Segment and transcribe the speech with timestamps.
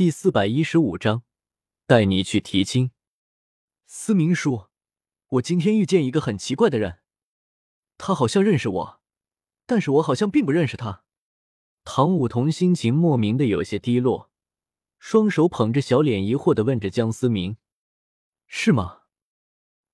[0.00, 1.24] 第四百一十五章，
[1.86, 2.90] 带你去提亲。
[3.84, 4.68] 思明叔，
[5.28, 7.00] 我今天遇见一个很奇怪的人，
[7.98, 9.00] 他好像认识我，
[9.66, 11.04] 但是我好像并不认识他。
[11.84, 14.30] 唐舞桐心情莫名的有些低落，
[14.98, 17.58] 双手捧着小脸，疑惑的问着江思明
[18.48, 19.00] ：“是吗？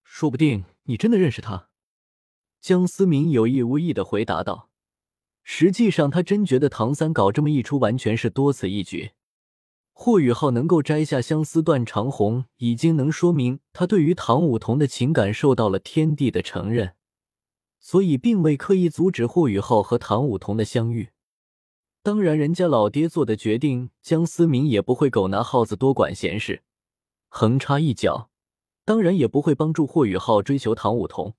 [0.04, 1.70] 说不定你真的认识他。”
[2.62, 4.70] 江思明有意无意的回答道
[5.43, 9.11] ：“实际上，他真觉得唐三搞这么一出，完全是多此一举。”
[9.98, 16.95] 霍雨浩能够摘下相思断肠红，已经能说明他对于唐舞桐的情感受到了天地的承认，
[17.80, 21.09] 所以并未刻意阻止霍雨浩和唐舞桐的相遇。
[22.02, 26.62] 当然，人家老爹做的决定，江思明也不会狗拿耗子多管闲事，
[27.28, 28.28] 横插一脚，
[28.84, 31.34] 当然也不会帮助霍雨浩追求唐舞桐，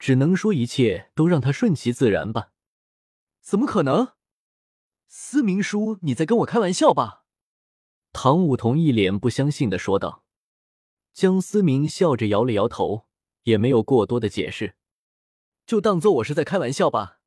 [0.00, 2.50] 只能说一切都让他顺其自然吧。
[3.40, 4.08] 怎么可能？
[5.06, 7.23] 思明叔，你在跟我开玩笑吧？
[8.14, 10.24] 唐舞桐一脸不相信的说道
[11.12, 13.08] ：“江思明笑着摇了摇头，
[13.42, 14.76] 也没有过多的解释，
[15.66, 17.18] 就当做我是在开玩笑吧。”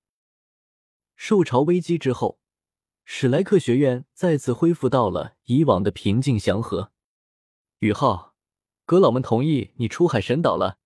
[1.17, 2.39] 受潮危机之后，
[3.03, 6.93] 史莱克学院再次恢复到了以往的平静祥和。
[7.79, 8.33] 宇浩，
[8.85, 10.79] 阁老们同意你出海神岛了，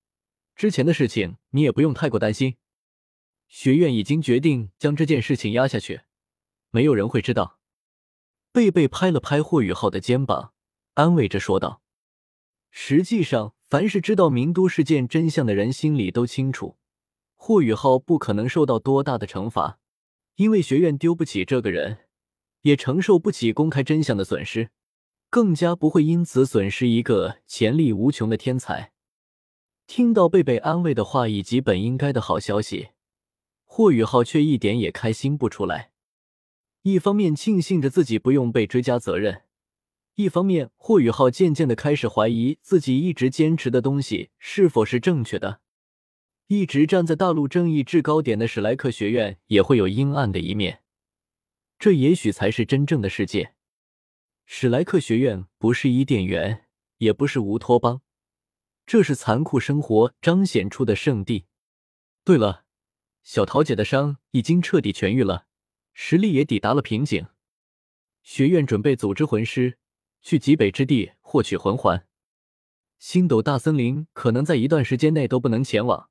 [0.56, 2.58] 之前的事情你也不用太过担心。
[3.48, 6.02] 学院已经决定将这件事情压下去，
[6.72, 7.61] 没有人会知道。
[8.54, 10.52] 贝贝拍了拍霍雨浩的肩膀，
[10.96, 11.82] 安慰着说道
[12.70, 16.76] ：“实际上，凡是知道名都事件真相的人心里都清楚，
[17.38, 19.80] 霍雨浩不可能受到多大的惩罚，
[20.36, 22.00] 因为学院丢不起这个人，
[22.64, 24.72] 也承受不起公开真相的损失，
[25.30, 28.92] 更加不会因此损失一个潜力无穷的天才。”
[29.88, 32.90] 听到贝贝安慰的话以及本应该的好消息，
[33.64, 35.91] 霍雨浩却一点也开心不出来。
[36.84, 39.44] 一方面庆幸着自己不用被追加责任，
[40.16, 45.62] 一方面霍雨浩渐渐的开始怀疑自己一直坚持的东西是否是正确的。
[46.48, 50.82] 一直站在大陆正义制高点的史莱克学院也会有阴暗的一面，
[51.78, 53.54] 这也许才是真正的世界。
[54.46, 56.66] 史莱克学院不是伊甸园，
[56.98, 58.02] 也不是乌托邦，
[58.86, 61.46] 这是残酷生活彰显出的圣地。
[62.26, 62.66] 对了，
[63.24, 65.46] 小桃姐的伤已经彻底痊愈了。
[65.94, 67.28] 实力也抵达了瓶颈，
[68.24, 69.78] 学院准备组织魂师
[70.22, 72.08] 去极北之地获取魂环。
[73.00, 76.10] 星斗大森林可能在一段时间内都不能前往，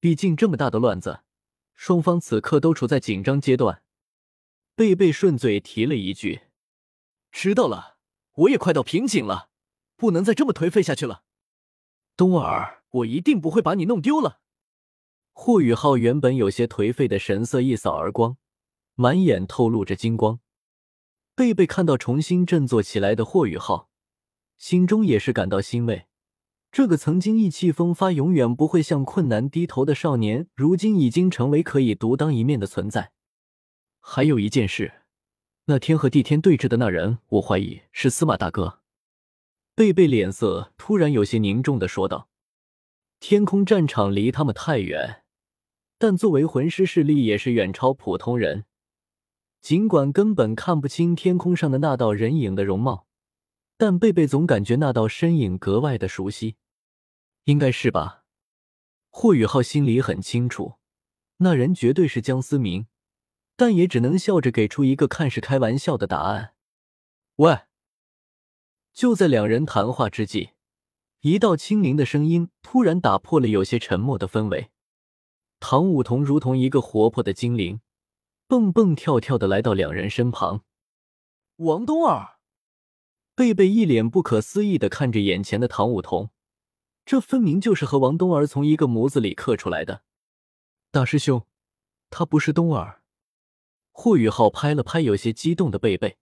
[0.00, 1.20] 毕竟这么大的乱子，
[1.74, 3.82] 双方此刻都处在紧张阶段。
[4.74, 6.42] 贝贝顺嘴提了一句
[7.30, 7.98] ：“知道了，
[8.32, 9.50] 我也快到瓶颈了，
[9.96, 11.24] 不能再这么颓废下去了。
[12.16, 14.40] 冬儿，我一定不会把你弄丢了。”
[15.32, 18.36] 霍雨浩原本有些颓废的神色一扫而光。
[18.96, 20.38] 满眼透露着金光，
[21.34, 23.88] 贝贝看到重新振作起来的霍雨浩，
[24.56, 26.06] 心中也是感到欣慰。
[26.70, 33.12] 这个曾经意气风发、永远不会向困难低头的少年，如今已经成为可以独当一面的存在。
[33.98, 35.02] 还有一件事，
[35.64, 38.80] 那天和帝天对峙的那人，我怀疑是司马大哥。
[39.74, 42.28] 贝贝脸色突然有些凝重的说道
[43.18, 45.24] ：“天空战场离他们太远，
[45.98, 48.66] 但作为魂师势力，也是远超普通人。”
[49.64, 53.06] 尽管根本看不清天空上的那道人影的容貌，
[53.78, 56.56] 但贝贝总感觉那道身影格外的熟悉，
[57.44, 58.24] 应该是吧？
[59.08, 60.74] 霍雨浩心里很清楚，
[61.38, 62.88] 那人绝对是江思明，
[63.56, 66.52] 但也只能笑着给出一个看似开玩笑的答案。
[67.36, 67.60] 喂！
[68.92, 70.50] 就在两人谈话之际，
[71.22, 74.68] 一道轻灵的声音突然打破了有些沉默的氛围。
[75.58, 77.80] 唐舞桐如同一个活泼的精灵。
[78.54, 80.62] 蹦蹦跳跳的来到两人身旁，
[81.56, 82.38] 王冬儿，
[83.34, 86.30] 贝贝一脸不可思议的看着眼前的唐舞桐，
[87.04, 90.04] 这分明就是和王冬儿从一个模子里刻出来的。
[90.92, 91.44] 大师兄，
[92.10, 93.02] 他不是冬儿。
[93.90, 96.18] 霍雨浩拍了拍有些激动的贝贝，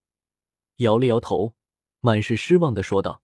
[0.76, 1.52] 摇了摇头，
[2.00, 3.20] 满是失望的说道：“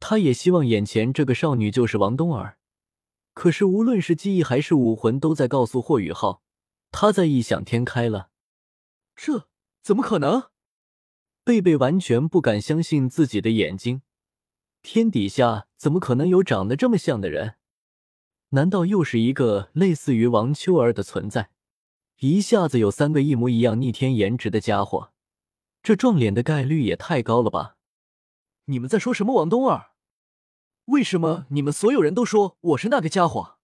[0.00, 2.58] 他也希望眼前这个少女就是王冬儿，
[3.32, 6.42] 可是无论是记忆还是武魂，都在告诉霍雨浩。”
[6.90, 8.30] 他在异想天开了，
[9.14, 9.48] 这
[9.82, 10.50] 怎么可能？
[11.44, 14.02] 贝贝完全不敢相信自己的眼睛，
[14.82, 17.56] 天底下怎么可能有长得这么像的人？
[18.50, 21.50] 难道又是一个类似于王秋儿的存在？
[22.20, 25.12] 一下子有三个一模一样逆天颜值的家伙，
[25.82, 27.76] 这撞脸的概率也太高了吧？
[28.64, 29.34] 你们在说什么？
[29.34, 29.92] 王冬儿？
[30.86, 33.57] 为什么你们所有人都说我是那个家伙？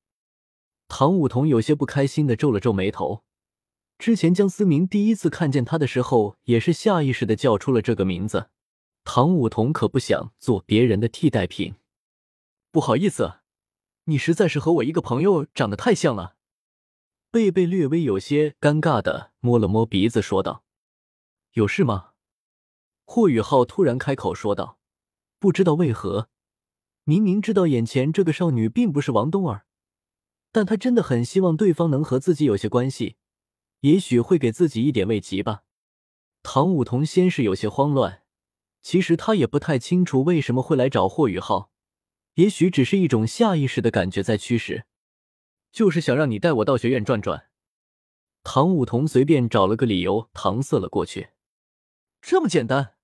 [0.88, 3.24] 唐舞桐有些不开心的皱了皱眉头。
[3.98, 8.50] 之前江思明第一次看见他的时候，也是下意识的叫出了这个名字。
[9.04, 11.74] 唐舞桐可不想做别人的替代品。
[12.70, 13.40] 不好意思，
[14.04, 16.36] 你实在是和我一个朋友长得太像了。
[17.30, 20.64] 贝贝略微有些尴尬的摸了摸鼻子，说道
[21.54, 22.10] ：“有事吗？”
[23.06, 24.78] 霍雨浩突然开口说道
[25.38, 26.28] ：“不知道为何，
[27.04, 29.66] 明明知道眼前这个少女并不是王冬儿，
[30.54, 33.16] 但他真的很希望对方能和自己有些关系，
[33.80, 35.64] 也许会给自己一点慰藉吧。”
[36.44, 38.22] 唐舞桐先是有些慌乱，
[38.80, 41.72] 其实他也不太清楚为什么会来找霍雨浩，
[42.34, 44.84] 也许只是一种下意识的感觉在驱使，
[45.72, 47.48] 就是想让你带我到学院转转。
[48.44, 51.30] 唐舞桐随便找了个理由搪塞了过去，
[52.22, 52.94] 这么简单。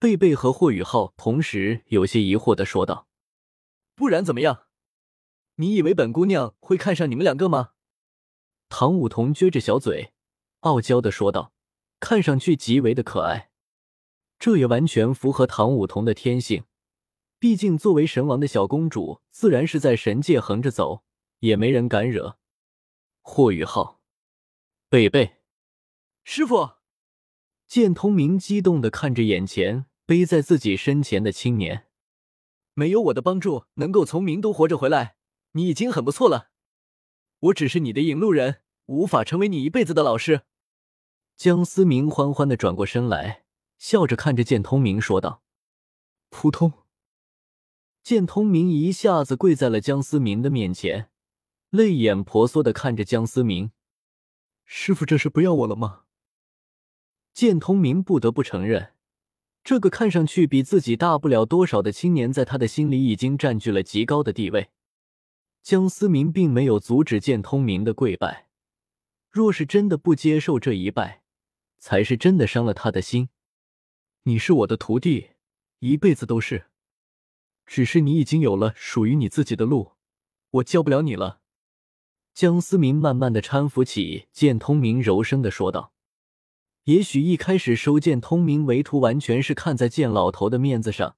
[0.00, 3.06] 贝贝和霍雨浩同时有些疑惑的说道
[3.94, 4.67] ：“不然怎么样？
[5.60, 7.70] 你以为本姑娘会看上你们两个吗？”
[8.68, 10.12] 唐舞桐撅着小嘴，
[10.60, 11.52] 傲娇的说道，
[12.00, 13.50] 看上去极为的可爱。
[14.38, 16.64] 这也完全符合唐舞桐的天性，
[17.40, 21.02] 毕竟作为神王的小公主，自然是在神界横着走，
[21.40, 22.38] 也没人敢惹。
[23.20, 24.00] 霍雨浩，
[24.88, 25.42] 贝贝，
[26.24, 26.70] 师傅。
[27.66, 31.88] 剑通明激动的看着眼前背在自己身前的青年，
[32.72, 35.17] 没有我的帮助，能够从名都活着回来，
[35.52, 36.50] 你已经很不错了。
[37.40, 40.42] 我只是你的引路人，无法成为你一辈子的老师。
[41.36, 43.44] 江思明欢欢的转过身来，
[43.78, 45.42] 笑着看着剑通明说道
[46.30, 46.72] ：“扑通！”
[48.02, 51.10] 剑通明一下子跪在了江思明的面前，
[51.70, 53.70] 泪眼婆娑的看着江思明
[54.64, 56.04] ：“师傅，这是不要我了吗？”
[57.32, 58.94] 剑通明不得不承认，
[59.62, 64.70] 这个看上去比自己大不了多少的青年，在他的心里已经占据了极高的地位。
[65.68, 68.48] 江思明并没有阻止剑通明的跪拜，
[69.30, 71.20] 若是真的不接受这一拜，
[71.76, 73.28] 才是真的伤了他的心。
[74.22, 75.32] 你是我的徒弟，
[75.80, 76.68] 一辈子都是。
[77.66, 79.92] 只是你已经有了属于你自己的路，
[80.52, 81.42] 我教不了你了。
[82.32, 85.92] 江思明慢慢的搀扶起剑通明，柔声的说道。
[86.84, 91.16] 也许一开始收剑通明为徒，完全是看在剑老头的面子上，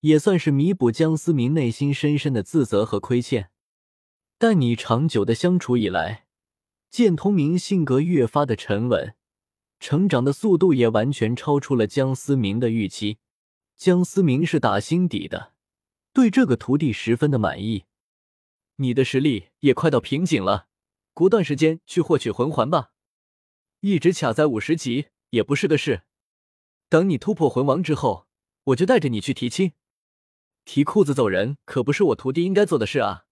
[0.00, 3.50] 也算是弥补江思明内心深深的自责和亏欠。
[4.40, 6.26] 但你长久的相处以来，
[6.90, 9.16] 剑通明性格越发的沉稳，
[9.80, 13.18] 成长的速度也完全超出了江思明的预期。
[13.76, 15.54] 江思明是打心底的
[16.12, 17.84] 对这个徒弟十分的满意。
[18.76, 20.68] 你的实力也快到瓶颈了，
[21.12, 22.92] 过段时间去获取魂环吧。
[23.80, 26.02] 一直卡在五十级也不是个事，
[26.88, 28.28] 等你突破魂王之后，
[28.64, 29.72] 我就带着你去提亲。
[30.64, 33.24] 提裤子走人可不是我徒弟应该做的事啊！